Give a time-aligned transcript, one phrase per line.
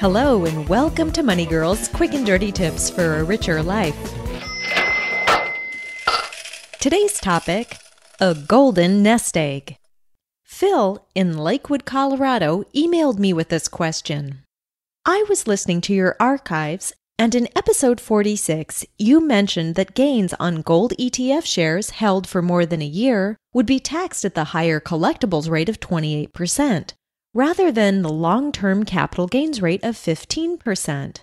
[0.00, 3.94] Hello, and welcome to Money Girls Quick and Dirty Tips for a Richer Life.
[6.80, 7.76] Today's topic
[8.18, 9.76] a golden nest egg.
[10.42, 14.38] Phil in Lakewood, Colorado emailed me with this question.
[15.04, 20.62] I was listening to your archives, and in episode 46, you mentioned that gains on
[20.62, 24.80] gold ETF shares held for more than a year would be taxed at the higher
[24.80, 26.94] collectibles rate of 28%
[27.34, 31.20] rather than the long term capital gains rate of 15%.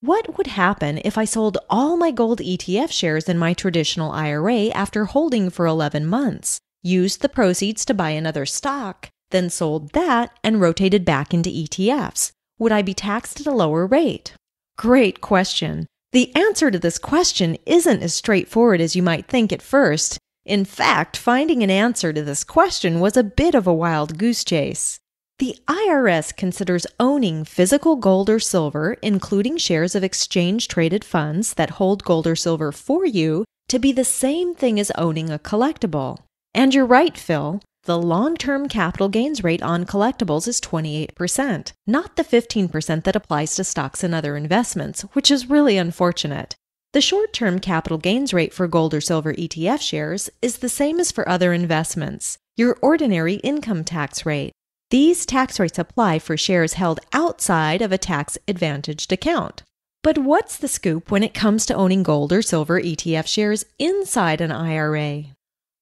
[0.00, 4.66] What would happen if I sold all my gold ETF shares in my traditional IRA
[4.68, 10.38] after holding for 11 months, used the proceeds to buy another stock, then sold that
[10.44, 12.30] and rotated back into ETFs?
[12.58, 14.34] Would I be taxed at a lower rate?
[14.76, 15.86] Great question.
[16.12, 20.18] The answer to this question isn't as straightforward as you might think at first.
[20.44, 24.44] In fact, finding an answer to this question was a bit of a wild goose
[24.44, 25.00] chase.
[25.38, 31.76] The IRS considers owning physical gold or silver, including shares of exchange traded funds that
[31.76, 36.18] hold gold or silver for you, to be the same thing as owning a collectible.
[36.54, 37.60] And you're right, Phil.
[37.84, 43.54] The long term capital gains rate on collectibles is 28%, not the 15% that applies
[43.56, 46.56] to stocks and other investments, which is really unfortunate.
[46.94, 50.98] The short term capital gains rate for gold or silver ETF shares is the same
[50.98, 54.52] as for other investments, your ordinary income tax rate.
[54.90, 59.64] These tax rates apply for shares held outside of a tax advantaged account.
[60.04, 64.40] But what's the scoop when it comes to owning gold or silver ETF shares inside
[64.40, 65.24] an IRA?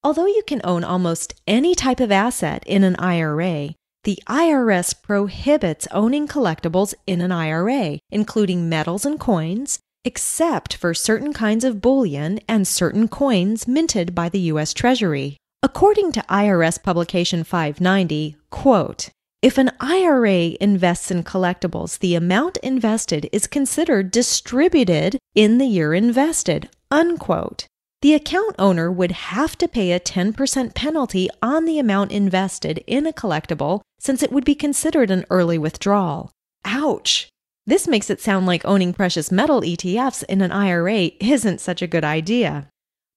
[0.02, 5.86] Although you can own almost any type of asset in an IRA, the IRS prohibits
[5.90, 12.40] owning collectibles in an IRA, including metals and coins, except for certain kinds of bullion
[12.48, 14.72] and certain coins minted by the U.S.
[14.72, 15.36] Treasury.
[15.62, 19.10] According to IRS Publication 590, quote,
[19.42, 25.92] if an IRA invests in collectibles, the amount invested is considered distributed in the year
[25.92, 27.66] invested, unquote.
[28.00, 33.08] The account owner would have to pay a 10% penalty on the amount invested in
[33.08, 36.30] a collectible since it would be considered an early withdrawal.
[36.64, 37.28] Ouch!
[37.66, 41.88] This makes it sound like owning precious metal ETFs in an IRA isn't such a
[41.88, 42.68] good idea.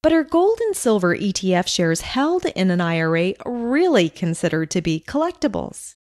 [0.03, 5.03] But are gold and silver ETF shares held in an IRA really considered to be
[5.07, 5.95] collectibles?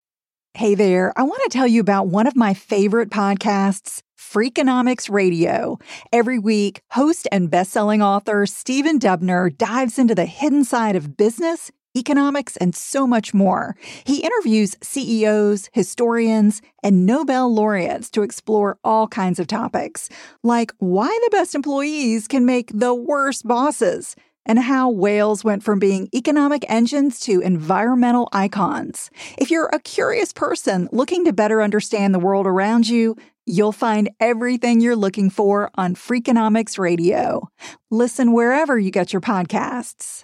[0.53, 5.79] Hey there, I want to tell you about one of my favorite podcasts, Freakonomics Radio.
[6.11, 11.72] Every week, host and best-selling author Stephen Dubner dives into the hidden side of business
[11.95, 13.75] economics, and so much more.
[14.03, 20.09] He interviews CEOs, historians, and Nobel laureates to explore all kinds of topics,
[20.44, 24.16] like why the best employees can make the worst bosses.
[24.47, 29.09] And how whales went from being economic engines to environmental icons.
[29.39, 33.16] If you're a curious person looking to better understand the world around you,
[33.47, 37.50] You'll find everything you're looking for on Freakonomics Radio.
[37.91, 40.23] Listen wherever you get your podcasts.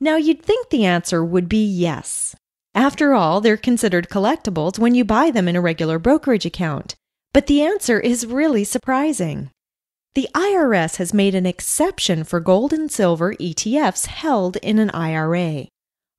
[0.00, 2.36] Now, you'd think the answer would be yes.
[2.74, 6.94] After all, they're considered collectibles when you buy them in a regular brokerage account.
[7.32, 9.50] But the answer is really surprising.
[10.14, 15.66] The IRS has made an exception for gold and silver ETFs held in an IRA.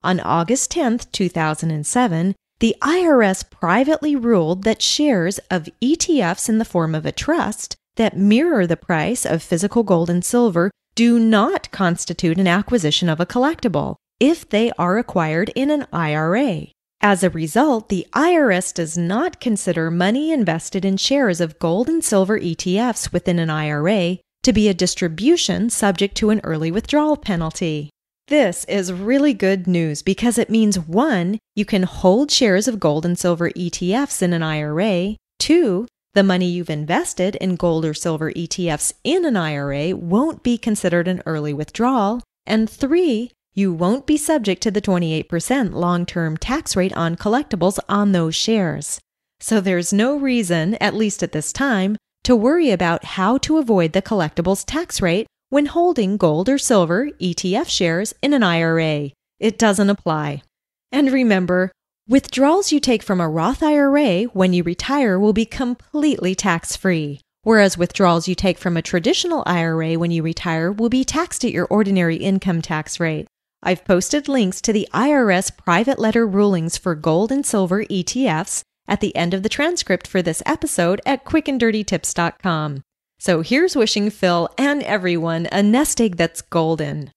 [0.04, 6.94] On August 10, 2007, the IRS privately ruled that shares of ETFs in the form
[6.94, 12.38] of a trust that mirror the price of physical gold and silver do not constitute
[12.38, 16.68] an acquisition of a collectible if they are acquired in an IRA.
[17.02, 22.04] As a result, the IRS does not consider money invested in shares of gold and
[22.04, 27.90] silver ETFs within an IRA to be a distribution subject to an early withdrawal penalty.
[28.28, 33.06] This is really good news because it means one, you can hold shares of gold
[33.06, 38.32] and silver ETFs in an IRA, two, the money you've invested in gold or silver
[38.32, 42.22] ETFs in an IRA won't be considered an early withdrawal.
[42.46, 47.78] And three, you won't be subject to the 28% long term tax rate on collectibles
[47.88, 49.00] on those shares.
[49.40, 53.94] So there's no reason, at least at this time, to worry about how to avoid
[53.94, 59.12] the collectibles tax rate when holding gold or silver ETF shares in an IRA.
[59.40, 60.44] It doesn't apply.
[60.92, 61.72] And remember,
[62.10, 67.22] withdrawals you take from a Roth IRA when you retire will be completely tax free,
[67.44, 71.52] whereas withdrawals you take from a traditional IRA when you retire will be taxed at
[71.52, 73.28] your ordinary income tax rate.
[73.62, 79.02] I've posted links to the IRS private letter rulings for gold and silver ETFs at
[79.02, 82.82] the end of the transcript for this episode at quickanddirtytips.com.
[83.20, 87.12] So here's wishing Phil and everyone a nest egg that's golden.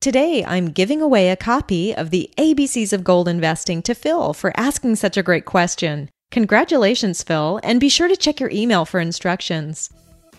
[0.00, 4.52] Today, I'm giving away a copy of the ABCs of Gold Investing to Phil for
[4.56, 6.10] asking such a great question.
[6.30, 9.90] Congratulations, Phil, and be sure to check your email for instructions.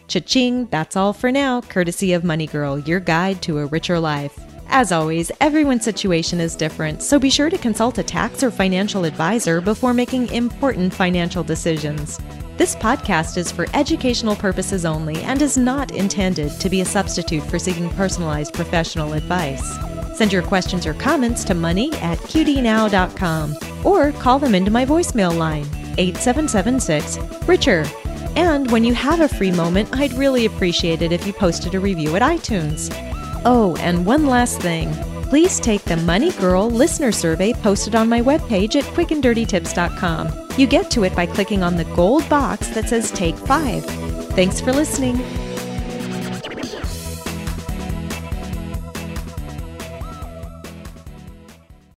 [0.08, 4.40] Cha-ching, that's all for now, courtesy of Money Girl, your guide to a richer life.
[4.70, 9.06] As always, everyone's situation is different, so be sure to consult a tax or financial
[9.06, 12.20] advisor before making important financial decisions.
[12.58, 17.44] This podcast is for educational purposes only and is not intended to be a substitute
[17.44, 19.78] for seeking personalized professional advice.
[20.18, 25.38] Send your questions or comments to money at qdnow.com or call them into my voicemail
[25.38, 25.68] line,
[26.00, 27.86] 8776 Richer.
[28.36, 31.80] And when you have a free moment, I'd really appreciate it if you posted a
[31.80, 32.90] review at iTunes.
[33.46, 34.90] Oh, and one last thing.
[35.30, 40.48] Please take the Money Girl listener survey posted on my webpage at quickanddirtytips.com.
[40.58, 43.84] You get to it by clicking on the gold box that says Take 5.
[44.34, 45.18] Thanks for listening.